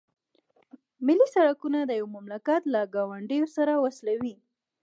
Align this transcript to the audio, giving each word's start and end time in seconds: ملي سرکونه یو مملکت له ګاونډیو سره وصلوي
ملي 1.05 1.27
سرکونه 1.35 1.79
یو 1.99 2.07
مملکت 2.15 2.61
له 2.73 2.81
ګاونډیو 2.95 3.45
سره 3.55 3.73
وصلوي 3.83 4.35